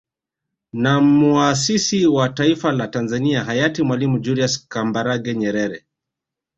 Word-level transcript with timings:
Na 0.73 0.99
muasisi 1.01 2.07
wa 2.07 2.29
taifa 2.29 2.71
la 2.71 2.87
Tanzania 2.87 3.43
Hayati 3.43 3.83
Mwalimu 3.83 4.19
Julius 4.19 4.67
Kambarage 4.67 5.33
Nyerere 5.35 5.85